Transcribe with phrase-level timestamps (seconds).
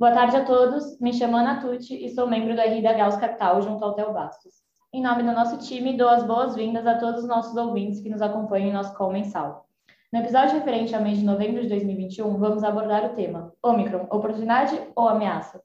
[0.00, 0.98] Boa tarde a todos.
[0.98, 4.14] Me chamo Ana Tucci e sou membro do RI da Gauss Capital junto ao Theo
[4.14, 4.54] Bastos.
[4.94, 8.22] Em nome do nosso time, dou as boas-vindas a todos os nossos ouvintes que nos
[8.22, 9.66] acompanham em nosso call mensal.
[10.10, 14.80] No episódio referente ao mês de novembro de 2021, vamos abordar o tema Omicron, oportunidade
[14.96, 15.60] ou ameaça?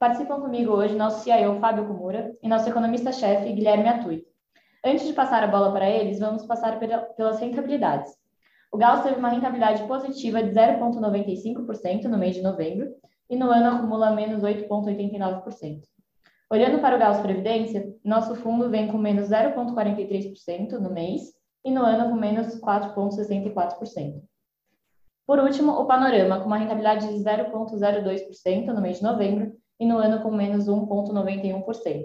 [0.00, 4.24] Participam comigo hoje nosso CIO Fábio Kumura e nosso economista-chefe Guilherme Atui.
[4.84, 8.12] Antes de passar a bola para eles, vamos passar pelas rentabilidades.
[8.72, 12.92] O Gauss teve uma rentabilidade positiva de 0,95% no mês de novembro
[13.28, 15.82] e no ano acumula menos 8,89%.
[16.50, 21.32] Olhando para o Gauss Previdência, nosso fundo vem com menos 0,43% no mês
[21.64, 24.22] e no ano com menos 4,64%.
[25.26, 29.98] Por último, o Panorama, com uma rentabilidade de 0,02% no mês de novembro e no
[29.98, 32.04] ano com menos 1,91%.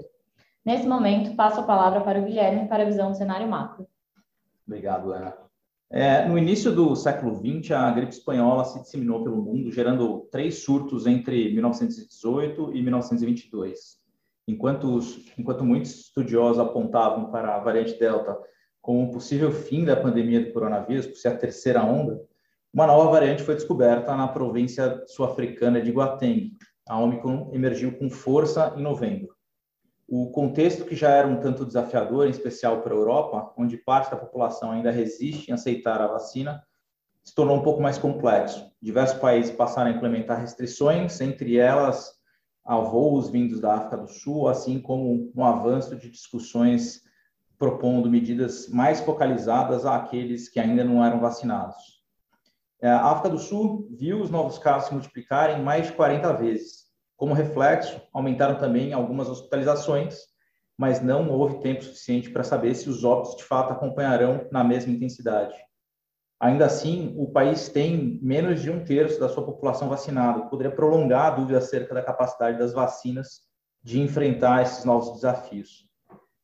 [0.65, 3.87] Nesse momento, passo a palavra para o Guilherme para a visão do cenário macro.
[4.65, 5.35] Obrigado, Ana.
[5.93, 10.63] É, no início do século XX, a gripe espanhola se disseminou pelo mundo, gerando três
[10.63, 13.99] surtos entre 1918 e 1922.
[14.47, 14.99] Enquanto,
[15.37, 18.37] enquanto muitos estudiosos apontavam para a variante Delta
[18.81, 22.21] como um possível fim da pandemia do coronavírus, por ser a terceira onda,
[22.73, 26.53] uma nova variante foi descoberta na província sul-africana de Gauteng.
[26.87, 29.30] A Omicron emergiu com força em novembro.
[30.13, 34.11] O contexto que já era um tanto desafiador, em especial para a Europa, onde parte
[34.11, 36.61] da população ainda resiste em aceitar a vacina,
[37.23, 38.69] se tornou um pouco mais complexo.
[38.81, 42.11] Diversos países passaram a implementar restrições, entre elas
[42.65, 47.03] a voos vindos da África do Sul, assim como um avanço de discussões
[47.57, 52.03] propondo medidas mais focalizadas àqueles que ainda não eram vacinados.
[52.81, 56.90] É, a África do Sul viu os novos casos se multiplicarem mais de 40 vezes,
[57.21, 60.21] como reflexo, aumentaram também algumas hospitalizações,
[60.75, 64.91] mas não houve tempo suficiente para saber se os óbitos de fato acompanharão na mesma
[64.91, 65.53] intensidade.
[66.39, 71.27] Ainda assim, o país tem menos de um terço da sua população vacinada, poderia prolongar
[71.27, 73.41] a dúvida acerca da capacidade das vacinas
[73.83, 75.87] de enfrentar esses novos desafios.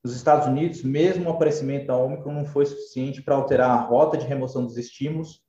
[0.04, 4.16] Nos Estados Unidos, mesmo o aparecimento da Omicron não foi suficiente para alterar a rota
[4.16, 5.42] de remoção dos estímulos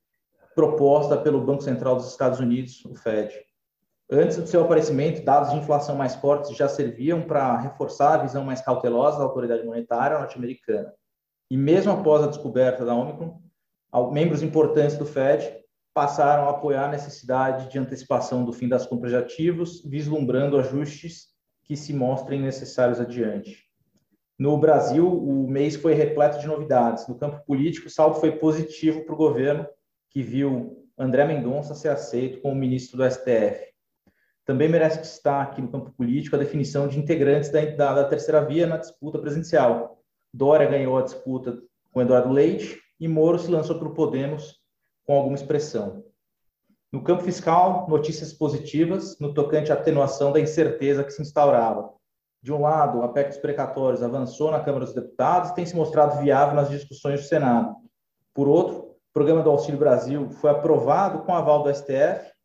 [0.55, 3.47] proposta pelo Banco Central dos Estados Unidos, o Fed.
[4.11, 8.43] Antes do seu aparecimento, dados de inflação mais fortes já serviam para reforçar a visão
[8.43, 10.91] mais cautelosa da autoridade monetária norte-americana.
[11.51, 13.39] E mesmo após a descoberta da Omicron,
[14.11, 15.59] membros importantes do Fed
[15.93, 21.27] passaram a apoiar a necessidade de antecipação do fim das compras de ativos, vislumbrando ajustes
[21.63, 23.69] que se mostrem necessários adiante.
[24.39, 27.07] No Brasil, o mês foi repleto de novidades.
[27.07, 29.67] No campo político, o saldo foi positivo para o governo,
[30.09, 33.68] que viu André Mendonça ser aceito como ministro do STF.
[34.49, 38.65] Também merece destaque no campo político a definição de integrantes da, da, da terceira via
[38.65, 40.01] na disputa presidencial.
[40.33, 41.59] Dória ganhou a disputa
[41.91, 44.55] com Eduardo Leite e Moro se lançou para o Podemos
[45.05, 46.03] com alguma expressão.
[46.91, 51.93] No campo fiscal, notícias positivas no tocante à atenuação da incerteza que se instaurava.
[52.41, 55.75] De um lado, a PEC dos precatórios avançou na Câmara dos Deputados e tem se
[55.75, 57.75] mostrado viável nas discussões do Senado.
[58.33, 62.38] Por outro, o programa do Auxílio Brasil foi aprovado com aval do STF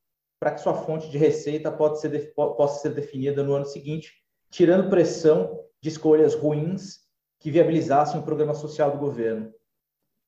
[0.44, 4.12] para que sua fonte de receita pode ser, possa ser definida no ano seguinte,
[4.50, 6.98] tirando pressão de escolhas ruins
[7.40, 9.50] que viabilizassem o programa social do governo.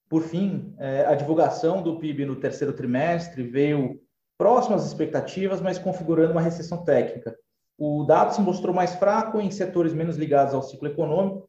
[0.09, 4.01] Por fim, é, a divulgação do PIB no terceiro trimestre veio
[4.39, 7.37] próximo às expectativas, mas configurando uma recessão técnica.
[7.77, 11.47] O dado se mostrou mais fraco em setores menos ligados ao ciclo econômico,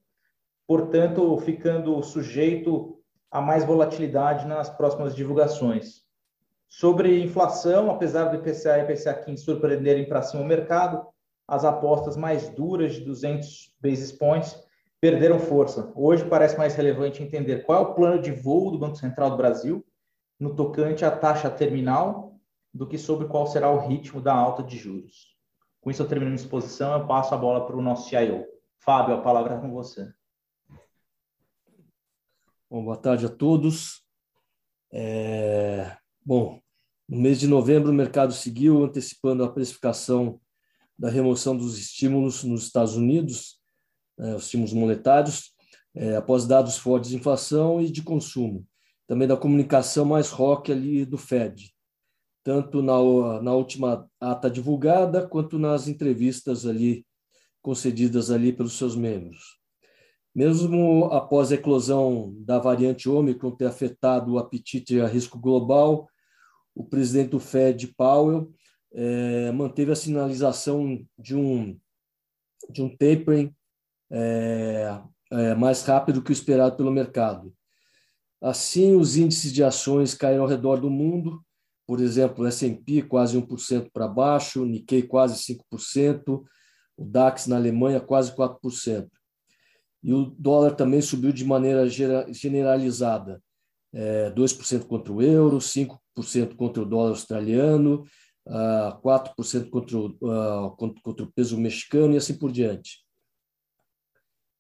[0.68, 3.02] portanto, ficando sujeito
[3.32, 6.06] a mais volatilidade nas próximas divulgações.
[6.68, 11.08] Sobre inflação, apesar do IPCA e IPCA 15 surpreenderem para cima o mercado,
[11.48, 14.62] as apostas mais duras de 200 basis points
[15.00, 15.92] perderam força.
[15.96, 19.38] Hoje parece mais relevante entender qual é o plano de voo do Banco Central do
[19.38, 19.86] Brasil
[20.40, 22.36] no tocante à taxa terminal
[22.74, 25.36] do que sobre qual será o ritmo da alta de juros.
[25.82, 28.46] Com isso eu termino minha exposição, eu passo a bola para o nosso CIO.
[28.78, 30.12] Fábio, a palavra é com você.
[32.70, 34.04] Bom, boa tarde a todos.
[34.92, 35.96] É...
[36.28, 36.60] Bom,
[37.08, 40.42] no mês de novembro, o mercado seguiu antecipando a precificação
[41.00, 43.62] da remoção dos estímulos nos Estados Unidos,
[44.18, 45.54] né, os estímulos monetários,
[45.96, 48.68] é, após dados fortes de inflação e de consumo.
[49.08, 51.74] Também da comunicação mais rock ali do Fed,
[52.44, 57.06] tanto na, na última ata divulgada quanto nas entrevistas ali
[57.62, 59.58] concedidas ali pelos seus membros.
[60.36, 66.10] Mesmo após a eclosão da variante Ômicron ter afetado o apetite a risco global,
[66.78, 68.54] o presidente do Fed, Powell,
[68.94, 71.78] é, manteve a sinalização de um,
[72.70, 73.54] de um tapering
[74.12, 75.02] é,
[75.32, 77.52] é, mais rápido que o esperado pelo mercado.
[78.40, 81.44] Assim, os índices de ações caíram ao redor do mundo,
[81.88, 86.44] por exemplo, o S&P quase 1% para baixo, o Nikkei quase 5%,
[86.96, 89.08] o DAX na Alemanha quase 4%.
[90.04, 93.42] E o dólar também subiu de maneira generalizada,
[93.92, 95.98] é, 2% contra o euro, 5%
[96.56, 98.04] contra o dólar australiano,
[98.48, 103.06] uh, 4% contra o, uh, contra o peso mexicano e assim por diante.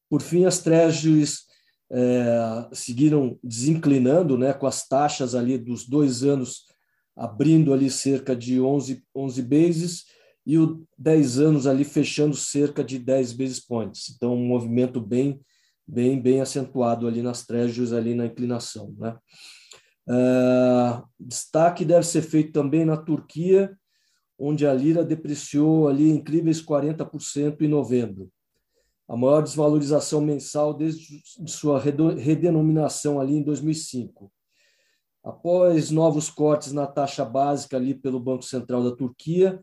[0.09, 1.47] Por fim, as treasuries
[1.91, 6.65] é, seguiram desinclinando, né, com as taxas ali dos dois anos
[7.15, 10.05] abrindo ali cerca de 11, 11 bases
[10.45, 14.13] e o 10 anos ali fechando cerca de 10 basis points.
[14.15, 15.41] Então, um movimento bem,
[15.85, 18.93] bem, bem acentuado ali nas treasuries, ali na inclinação.
[18.97, 19.17] Né?
[20.07, 23.77] Uh, destaque deve ser feito também na Turquia,
[24.39, 28.31] onde a lira depreciou ali incríveis 40% em novembro.
[29.07, 34.31] A maior desvalorização mensal desde sua redenominação ali em 2005.
[35.23, 39.59] Após novos cortes na taxa básica ali pelo Banco Central da Turquia,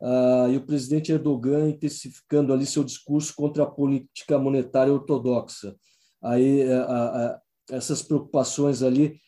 [0.00, 5.74] uh, e o presidente Erdogan intensificando ali seu discurso contra a política monetária ortodoxa.
[6.22, 7.38] Aí, uh,
[7.70, 9.20] essas preocupações ali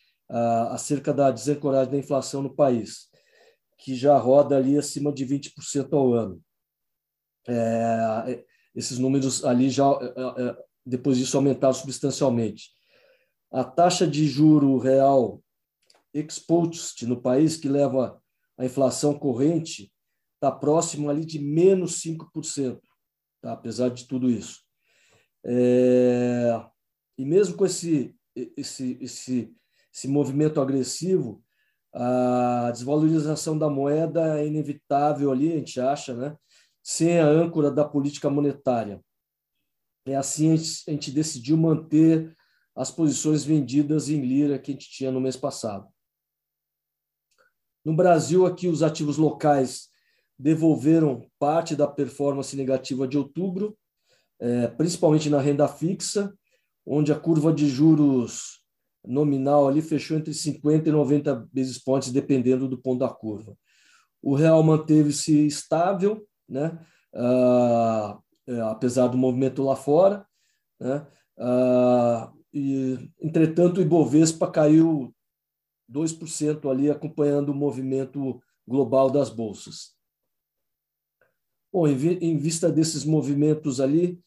[0.71, 3.09] acerca da desancoragem da inflação no país,
[3.77, 6.41] que já roda ali acima de 20% ao ano.
[7.47, 8.43] É,
[8.75, 12.69] esses números ali já, é, é, depois disso, aumentaram substancialmente.
[13.51, 15.43] A taxa de juro real
[16.13, 18.21] exposed no país, que leva
[18.57, 19.91] a inflação corrente,
[20.35, 22.79] está próximo ali de menos 5%,
[23.41, 23.53] tá?
[23.53, 24.61] apesar de tudo isso.
[25.43, 26.63] É,
[27.17, 28.15] e mesmo com esse,
[28.55, 29.55] esse, esse,
[29.93, 31.43] esse movimento agressivo,
[31.93, 36.35] a desvalorização da moeda é inevitável ali, a gente acha, né?
[36.83, 39.03] sem a âncora da política monetária.
[40.05, 42.35] É assim a gente, a gente decidiu manter
[42.75, 45.87] as posições vendidas em lira que a gente tinha no mês passado.
[47.83, 49.89] No Brasil, aqui os ativos locais
[50.37, 53.77] devolveram parte da performance negativa de outubro,
[54.39, 56.33] é, principalmente na renda fixa,
[56.85, 58.60] onde a curva de juros
[59.05, 63.57] nominal ali fechou entre 50 e 90 basis points, dependendo do ponto da curva.
[64.21, 66.77] O real manteve-se estável, né?
[67.13, 70.25] Ah, é, apesar do movimento lá fora,
[70.79, 71.05] né?
[71.37, 75.13] Ah, e, entretanto, o Ibovespa caiu
[75.89, 79.95] 2% ali, acompanhando o movimento global das bolsas.
[81.71, 84.19] Bom, em, vista desses movimentos ali,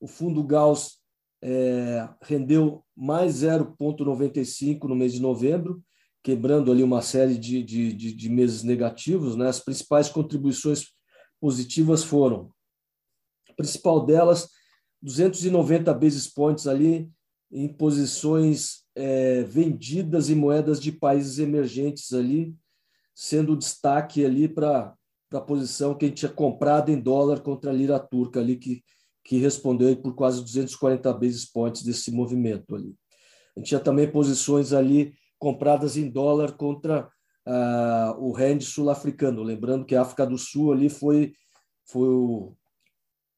[0.00, 1.01] o fundo Gauss
[1.42, 5.82] é, rendeu mais 0,95 no mês de novembro,
[6.22, 9.34] quebrando ali uma série de, de, de, de meses negativos.
[9.34, 9.48] Né?
[9.48, 10.86] As principais contribuições
[11.40, 12.50] positivas foram,
[13.50, 14.48] a principal delas,
[15.02, 17.10] 290 basis points ali
[17.50, 22.54] em posições é, vendidas em moedas de países emergentes ali,
[23.14, 24.94] sendo destaque ali para
[25.32, 28.82] a posição que a gente tinha comprado em dólar contra a lira turca ali, que,
[29.24, 32.94] que respondeu por quase 240 basis points desse movimento ali.
[33.56, 37.10] A gente tinha também posições ali compradas em dólar contra
[37.46, 41.34] ah, o rand sul-africano, lembrando que a África do Sul ali foi,
[41.84, 42.56] foi o,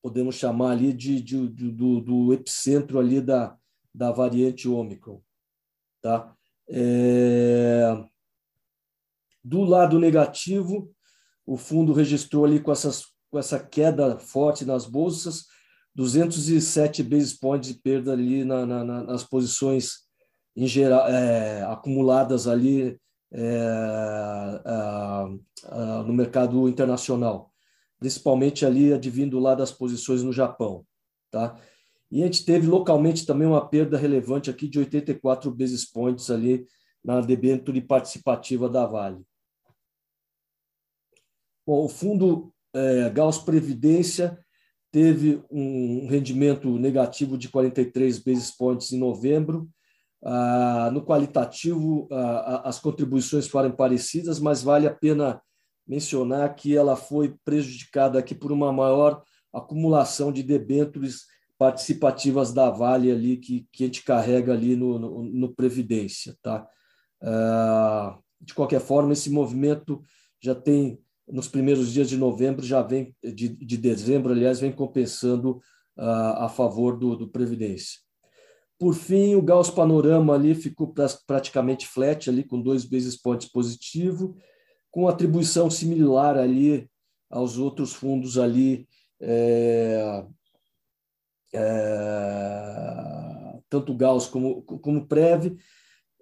[0.03, 3.57] podemos chamar ali de, de, de do, do epicentro ali da,
[3.95, 5.23] da variante Ômicron.
[6.03, 6.37] Tá?
[6.69, 8.05] É...
[9.43, 10.95] Do lado negativo,
[11.47, 15.47] o fundo registrou ali com, essas, com essa queda forte nas bolsas,
[15.95, 20.05] 207 basis points de perda ali na, na, nas posições
[20.57, 22.99] em geral, é, acumuladas ali
[23.33, 24.63] é,
[26.07, 27.53] no mercado internacional,
[27.99, 30.87] principalmente ali advindo lá das posições no Japão.
[31.31, 31.59] Tá?
[32.11, 36.67] E a gente teve localmente também uma perda relevante aqui de 84 basis points ali
[37.03, 39.21] na debênture participativa da Vale.
[41.67, 44.44] Bom, o fundo é, Gauss Previdência
[44.95, 49.69] teve um rendimento negativo de 43 basis points em novembro.
[50.25, 55.43] Ah, no qualitativo, ah, as contribuições foram parecidas, mas vale a pena
[55.85, 59.21] mencionar que ela foi prejudicada aqui por uma maior
[59.53, 61.23] acumulação de debêntures
[61.59, 66.37] participativas da Vale ali que, que a gente carrega ali no, no, no Previdência.
[66.41, 66.65] Tá?
[67.21, 70.01] Uh, de qualquer forma, esse movimento
[70.41, 75.57] já tem, nos primeiros dias de novembro, já vem, de, de dezembro, aliás, vem compensando
[75.97, 78.01] uh, a favor do, do Previdência.
[78.79, 80.93] Por fim, o Gauss Panorama ali ficou
[81.27, 84.37] praticamente flat, ali com dois basis points positivo,
[84.91, 86.89] com atribuição similar ali
[87.31, 88.87] aos outros fundos ali
[89.21, 90.25] é,
[91.55, 93.15] é,
[93.69, 95.57] tanto Gauss como, como Prev,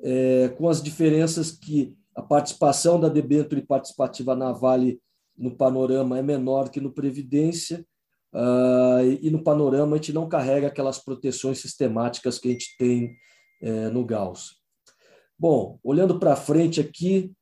[0.00, 5.00] é, com as diferenças que a participação da debênture participativa na Vale
[5.36, 7.84] no panorama é menor que no Previdência,
[8.34, 13.16] uh, e no panorama a gente não carrega aquelas proteções sistemáticas que a gente tem
[13.62, 14.56] uh, no Gauss.
[15.38, 17.32] Bom, olhando para frente aqui,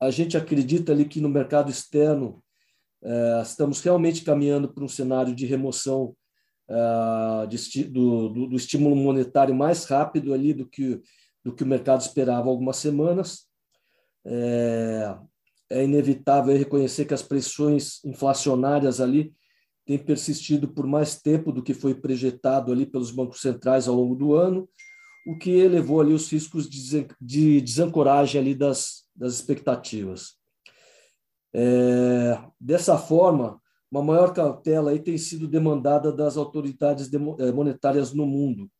[0.00, 2.42] a gente acredita ali que no mercado externo
[3.02, 6.14] uh, estamos realmente caminhando para um cenário de remoção
[6.68, 11.00] ah, de, do, do, do, estímulo monetário mais rápido ali do que,
[11.44, 13.45] do que o mercado esperava há algumas semanas.
[14.26, 15.16] É,
[15.70, 19.32] é inevitável reconhecer que as pressões inflacionárias ali
[19.84, 24.16] têm persistido por mais tempo do que foi projetado ali pelos bancos centrais ao longo
[24.16, 24.68] do ano,
[25.26, 26.68] o que elevou ali os riscos
[27.20, 30.34] de desancoragem ali das, das expectativas.
[31.54, 38.26] É, dessa forma, uma maior cautela aí tem sido demandada das autoridades eh, monetárias no
[38.26, 38.70] mundo,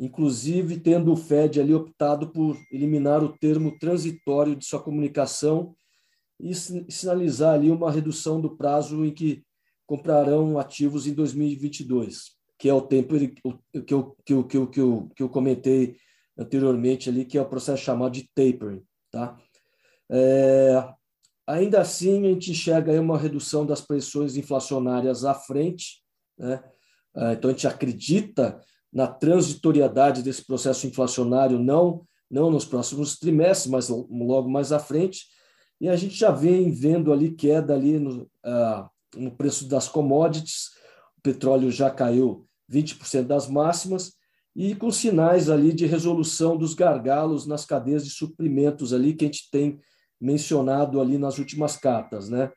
[0.00, 5.76] inclusive tendo o Fed ali optado por eliminar o termo transitório de sua comunicação
[6.40, 9.44] e sinalizar ali uma redução do prazo em que
[9.86, 14.80] comprarão ativos em 2022, que é o tempo que eu, que eu, que eu, que
[14.80, 15.96] eu, que eu comentei
[16.38, 18.82] anteriormente ali, que é o processo chamado de tapering.
[19.10, 19.38] Tá?
[20.10, 20.82] É,
[21.46, 26.02] ainda assim, a gente enxerga aí uma redução das pressões inflacionárias à frente,
[26.38, 26.62] né?
[27.14, 28.60] É, então a gente acredita
[28.92, 35.26] na transitoriedade desse processo inflacionário, não, não nos próximos trimestres, mas logo mais à frente,
[35.80, 40.70] e a gente já vem vendo ali queda ali no, uh, no preço das commodities,
[41.18, 44.12] o petróleo já caiu 20% das máximas,
[44.54, 49.28] e com sinais ali de resolução dos gargalos nas cadeias de suprimentos ali que a
[49.28, 49.80] gente tem
[50.20, 52.50] mencionado ali nas últimas cartas, né?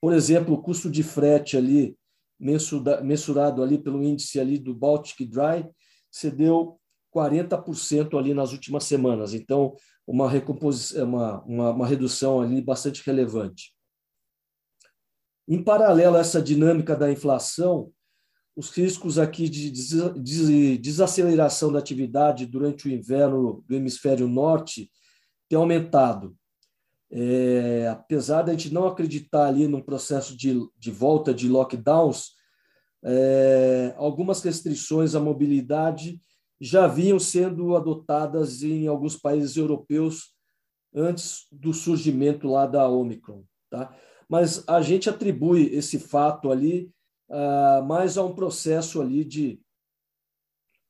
[0.00, 1.96] Por exemplo, o custo de frete ali
[2.40, 5.68] mensurado ali pelo índice ali do Baltic Dry
[6.10, 6.80] cedeu
[7.14, 9.34] 40% ali nas últimas semanas.
[9.34, 9.74] Então,
[10.06, 13.74] uma, recomposição, uma, uma, uma redução ali bastante relevante.
[15.46, 17.92] Em paralelo a essa dinâmica da inflação,
[18.56, 19.70] os riscos aqui de
[20.78, 24.90] desaceleração da atividade durante o inverno do hemisfério norte
[25.48, 26.36] têm aumentado.
[27.12, 32.32] É, apesar de a gente não acreditar ali num processo de, de volta de lockdowns,
[33.02, 36.20] é, algumas restrições à mobilidade
[36.60, 40.34] já vinham sendo adotadas em alguns países europeus
[40.94, 43.96] antes do surgimento lá da Omicron, tá?
[44.28, 46.92] Mas a gente atribui esse fato ali
[47.28, 49.60] uh, mais a um processo ali de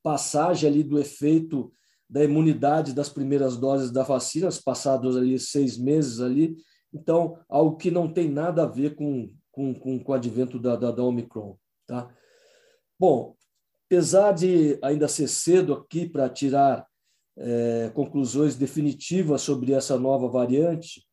[0.03, 1.71] passagem ali do efeito
[2.11, 6.57] da imunidade das primeiras doses da vacina, passados ali seis meses ali,
[6.93, 10.75] então algo que não tem nada a ver com, com, com, com o advento da,
[10.75, 12.13] da, da Omicron, tá?
[12.99, 13.33] Bom,
[13.87, 16.85] apesar de ainda ser cedo aqui para tirar
[17.37, 21.07] é, conclusões definitivas sobre essa nova variante,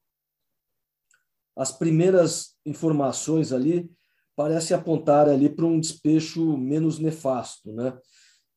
[1.56, 3.88] as primeiras informações ali
[4.34, 7.96] parecem apontar ali para um despecho menos nefasto, né?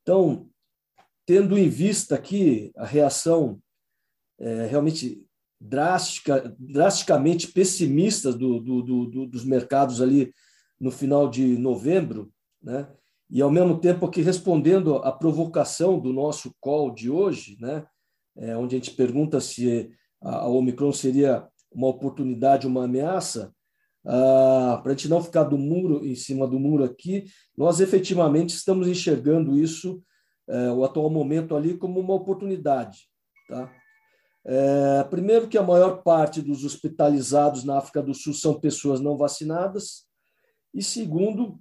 [0.02, 0.50] Então,
[1.26, 3.60] tendo em vista aqui a reação
[4.40, 5.26] é, realmente
[5.60, 10.34] drástica, drasticamente pessimista do, do, do, dos mercados ali
[10.80, 12.88] no final de novembro, né?
[13.30, 17.86] e, ao mesmo tempo, aqui respondendo à provocação do nosso call de hoje, né,
[18.36, 19.90] é, onde a gente pergunta se
[20.22, 23.54] a, a Omicron seria uma oportunidade, uma ameaça,
[24.06, 27.26] ah, para a gente não ficar do muro em cima do muro aqui,
[27.56, 30.04] nós efetivamente estamos enxergando isso,
[30.52, 33.08] é, o atual momento ali, como uma oportunidade.
[33.48, 33.72] Tá?
[34.46, 39.18] É, primeiro, que a maior parte dos hospitalizados na África do Sul são pessoas não
[39.18, 40.06] vacinadas,
[40.74, 41.60] e segundo,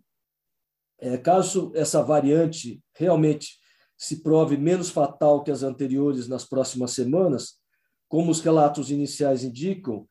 [0.99, 3.59] é, caso essa variante realmente
[3.97, 7.59] se prove menos fatal que as anteriores nas próximas semanas,
[8.09, 10.06] como os relatos iniciais indicam,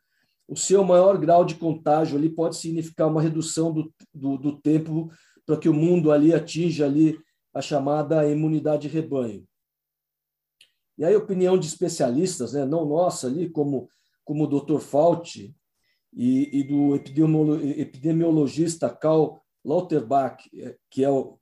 [0.48, 5.10] o seu maior grau de contágio ali pode significar uma redução do, do, do tempo
[5.46, 7.20] para que o mundo ali atinja ali
[7.54, 9.48] a chamada imunidade de rebanho.
[10.98, 13.90] E aí, opinião de especialistas, né, não nossa ali, como,
[14.26, 14.80] como o Dr.
[14.80, 15.56] Fauci
[16.14, 21.38] e, e do epidemiologista Karl Lauterbach, eh, que, é o,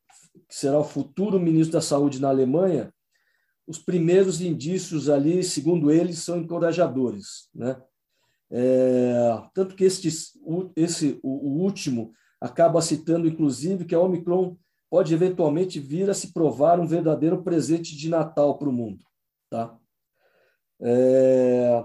[0.48, 2.94] que será o futuro ministro da Saúde na Alemanha,
[3.66, 7.50] os primeiros indícios ali, segundo eles, são encorajadores.
[7.54, 7.76] Né?
[8.50, 10.08] É, tanto que este,
[10.76, 14.56] esse, o, o, último acaba citando, inclusive, que a Omicron
[14.90, 19.04] pode eventualmente vir a se provar um verdadeiro presente de Natal para o mundo.
[19.50, 19.78] Tá?
[20.82, 21.84] É,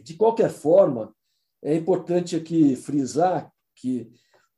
[0.00, 1.14] de qualquer forma,
[1.62, 4.10] é importante aqui frisar que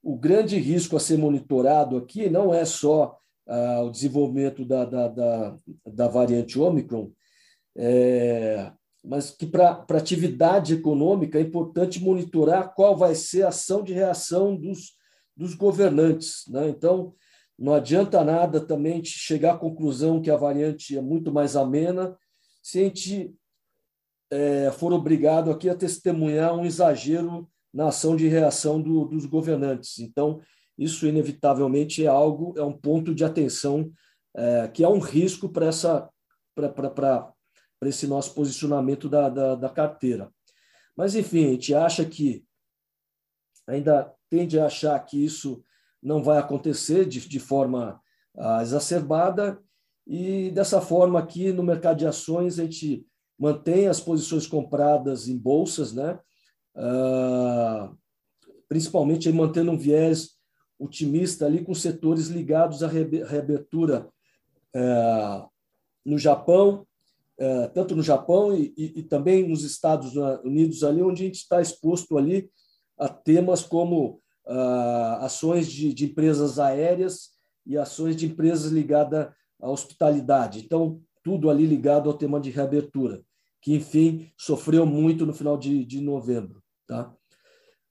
[0.03, 5.09] o grande risco a ser monitorado aqui não é só ah, o desenvolvimento da, da,
[5.09, 7.11] da, da, variante Omicron,
[7.77, 8.73] é,
[9.05, 14.57] mas que para atividade econômica é importante monitorar qual vai ser a ação de reação
[14.57, 14.93] dos,
[15.40, 16.44] dos governantes.
[16.49, 16.68] Né?
[16.68, 17.14] Então,
[17.59, 22.14] não adianta nada também chegar à conclusão que a variante é muito mais amena
[22.62, 23.35] se a gente
[24.30, 29.99] é, for obrigado aqui a testemunhar um exagero na ação de reação do, dos governantes.
[29.99, 30.42] Então,
[30.76, 33.90] isso inevitavelmente é algo, é um ponto de atenção
[34.37, 36.09] é, que é um risco para essa
[36.54, 40.30] para esse nosso posicionamento da, da, da, carteira.
[40.94, 42.44] Mas, enfim, a gente acha que
[43.67, 45.62] ainda tende a achar que isso
[46.02, 48.00] não vai acontecer de, de forma
[48.37, 49.61] ah, exacerbada,
[50.07, 53.07] e dessa forma aqui no mercado de ações a gente
[53.38, 56.19] mantém as posições compradas em bolsas, né?
[56.75, 57.93] Ah,
[58.69, 60.40] principalmente mantendo um viés
[60.79, 64.09] otimista ali com setores ligados à reabertura
[64.75, 65.43] é,
[66.05, 66.87] no Japão,
[67.38, 71.37] é, tanto no Japão e, e, e, também nos Estados Unidos ali, onde a gente
[71.37, 72.50] está exposto ali
[73.00, 77.30] a temas como ah, ações de, de empresas aéreas
[77.66, 79.28] e ações de empresas ligadas
[79.61, 80.61] à hospitalidade.
[80.61, 83.23] Então, tudo ali ligado ao tema de reabertura,
[83.62, 86.62] que, enfim, sofreu muito no final de, de novembro.
[86.87, 87.14] Tá?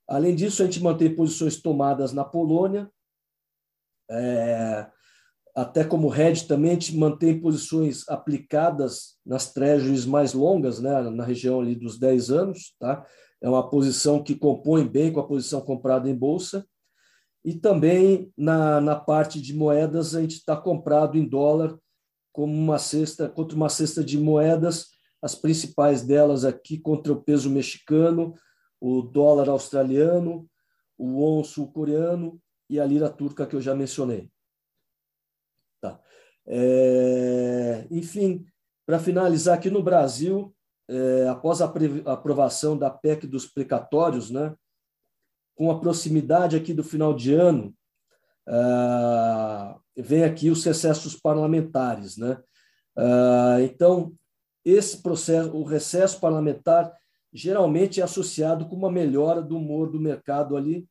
[0.08, 2.90] Além disso, a gente mantém posições tomadas na Polônia,
[4.12, 4.88] é,
[5.56, 11.24] até como hedge também, a gente mantém posições aplicadas nas treasuries mais longas, né, na
[11.24, 13.06] região ali dos 10 anos, tá?
[13.42, 16.66] É uma posição que compõe bem com a posição comprada em bolsa.
[17.44, 21.78] E também na, na parte de moedas, a gente está comprado em dólar
[22.34, 24.88] como uma cesta, contra uma cesta de moedas,
[25.22, 28.34] as principais delas aqui contra o peso mexicano,
[28.80, 30.50] o dólar australiano,
[30.98, 34.30] o won sul-coreano e a lira turca que eu já mencionei.
[35.82, 36.00] Tá.
[36.46, 38.46] É, enfim,
[38.86, 40.56] para finalizar aqui no Brasil,
[40.90, 41.72] é, após a
[42.06, 44.56] aprovação da PEC dos precatórios, né,
[45.56, 47.76] com a proximidade aqui do final de ano,
[48.48, 52.42] é, vem aqui os recessos parlamentares, né?
[52.98, 54.14] É, então,
[54.66, 56.92] esse processo, o recesso parlamentar
[57.32, 60.88] geralmente é associado com uma melhora do humor do mercado ali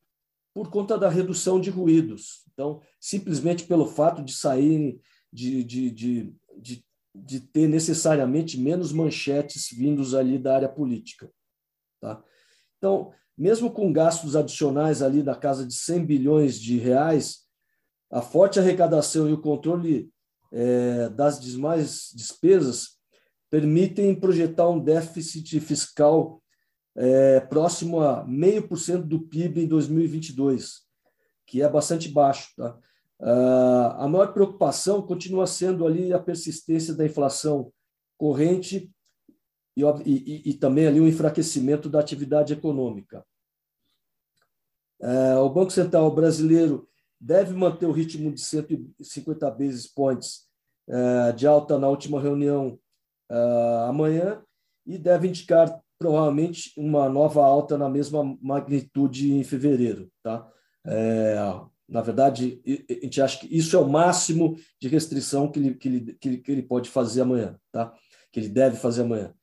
[0.53, 2.43] por conta da redução de ruídos.
[2.53, 4.99] Então, simplesmente pelo fato de sair,
[5.31, 6.85] de, de, de, de,
[7.25, 11.29] de ter necessariamente menos manchetes vindos ali da área política.
[11.99, 12.23] Tá?
[12.77, 17.45] Então, mesmo com gastos adicionais ali da casa de 100 bilhões de reais,
[18.11, 20.11] a forte arrecadação e o controle
[20.51, 22.97] é, das demais despesas
[23.49, 26.41] permitem projetar um déficit fiscal
[26.95, 30.81] é, próximo a 0,5% do PIB em 2022,
[31.45, 32.49] que é bastante baixo.
[32.55, 32.77] Tá?
[33.21, 37.71] Uh, a maior preocupação continua sendo ali a persistência da inflação
[38.17, 38.89] corrente
[39.75, 43.25] e, e, e também ali o enfraquecimento da atividade econômica.
[45.01, 46.87] Uh, o Banco Central brasileiro
[47.19, 50.47] deve manter o ritmo de 150 basis points
[50.87, 52.79] uh, de alta na última reunião
[53.29, 54.43] uh, amanhã
[54.85, 60.09] e deve indicar provavelmente uma nova alta na mesma magnitude em fevereiro.
[60.23, 60.49] Tá?
[60.85, 61.35] É,
[61.89, 65.87] na verdade, a gente acha que isso é o máximo de restrição que ele, que
[65.87, 67.93] ele, que ele pode fazer amanhã, tá?
[68.31, 69.33] que ele deve fazer amanhã.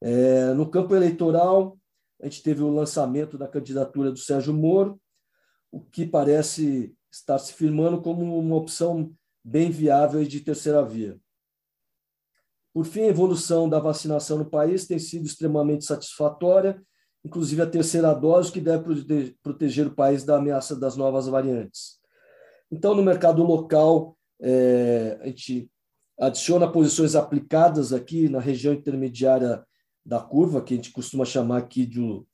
[0.00, 1.78] É, no campo eleitoral,
[2.20, 5.00] a gente teve o lançamento da candidatura do Sérgio Moro,
[5.70, 11.20] o que parece estar se firmando como uma opção bem viável de terceira via.
[12.72, 16.82] Por fim, a evolução da vacinação no país tem sido extremamente satisfatória,
[17.24, 21.98] inclusive a terceira dose, que deve proteger o país da ameaça das novas variantes.
[22.70, 25.70] Então, no mercado local, é, a gente
[26.18, 29.64] adiciona posições aplicadas aqui na região intermediária
[30.04, 32.26] da curva, que a gente costuma chamar aqui do,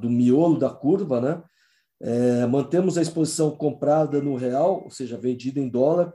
[0.00, 1.42] do miolo da curva, né?
[2.00, 6.14] É, mantemos a exposição comprada no real, ou seja, vendida em dólar,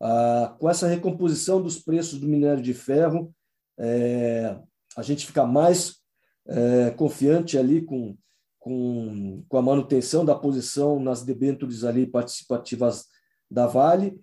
[0.00, 3.34] ah, com essa recomposição dos preços do minério de ferro,
[3.78, 4.58] é,
[4.96, 5.96] a gente fica mais
[6.46, 8.16] é, confiante ali com,
[8.58, 13.06] com, com a manutenção da posição nas debêntures ali participativas
[13.50, 14.18] da Vale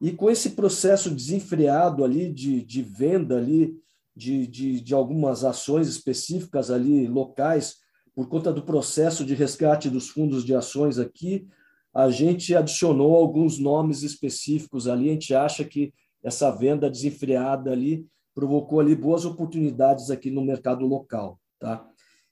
[0.00, 3.76] e com esse processo desenfreado ali de, de venda ali
[4.16, 7.76] de, de, de algumas ações específicas ali locais
[8.18, 11.46] por conta do processo de resgate dos fundos de ações aqui,
[11.94, 15.08] a gente adicionou alguns nomes específicos ali.
[15.08, 18.04] A gente acha que essa venda desenfreada ali
[18.34, 21.86] provocou ali boas oportunidades aqui no mercado local, tá?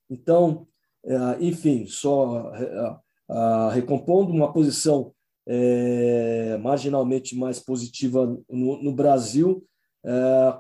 [0.08, 0.66] Então,
[1.04, 5.12] é, enfim, só é, recompondo uma posição
[5.46, 9.64] é, marginalmente mais positiva no, Brasil,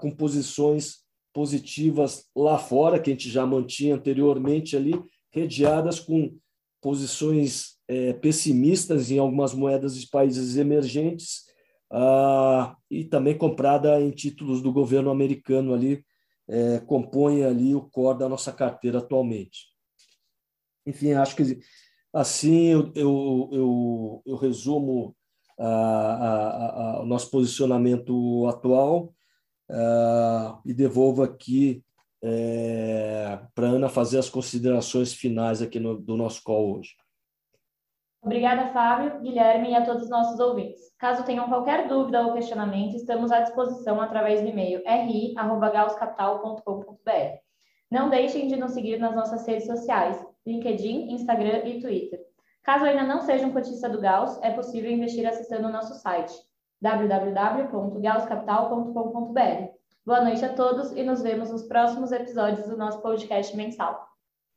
[0.00, 4.94] com posições positivas lá fora, que a gente já mantinha anteriormente ali,
[5.32, 6.36] redeadas com
[6.80, 11.44] posições é, pessimistas em algumas moedas de países emergentes
[11.90, 16.04] ah, e também comprada em títulos do governo americano ali,
[16.48, 19.66] é, compõe ali o core da nossa carteira atualmente.
[20.86, 21.58] Enfim, acho que
[22.12, 25.16] assim eu, eu, eu, eu resumo
[25.58, 29.12] a, a, a, o nosso posicionamento atual
[30.64, 31.82] e devolvo aqui
[32.22, 36.94] é, para a Ana fazer as considerações finais aqui no, do nosso call hoje.
[38.22, 40.90] Obrigada, Fábio, Guilherme e a todos os nossos ouvintes.
[40.98, 47.38] Caso tenham qualquer dúvida ou questionamento, estamos à disposição através do e-mail ri.gauscapital.com.br.
[47.90, 52.20] Não deixem de nos seguir nas nossas redes sociais, LinkedIn, Instagram e Twitter.
[52.62, 56.34] Caso ainda não seja um cotista do Gauss, é possível investir acessando o nosso site
[56.80, 59.70] www.gausscapital.com.br.
[60.04, 64.15] Boa noite a todos e nos vemos nos próximos episódios do nosso podcast mensal.